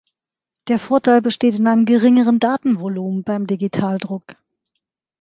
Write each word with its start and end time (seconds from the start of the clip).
Der 0.67 0.79
Vorteil 0.79 1.21
besteht 1.21 1.59
in 1.59 1.67
einem 1.67 1.85
geringeren 1.85 2.39
Datenvolumen 2.39 3.23
beim 3.23 3.45
Digitaldruck. 3.45 4.35